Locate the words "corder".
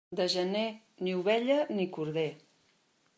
1.99-2.31